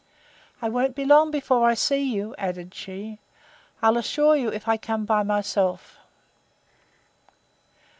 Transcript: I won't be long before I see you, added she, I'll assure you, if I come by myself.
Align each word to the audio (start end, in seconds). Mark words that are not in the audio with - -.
I 0.63 0.67
won't 0.67 0.95
be 0.95 1.05
long 1.05 1.29
before 1.29 1.69
I 1.69 1.75
see 1.75 2.01
you, 2.15 2.33
added 2.39 2.73
she, 2.73 3.19
I'll 3.83 3.97
assure 3.97 4.35
you, 4.35 4.49
if 4.49 4.67
I 4.67 4.75
come 4.75 5.05
by 5.05 5.21
myself. 5.21 5.99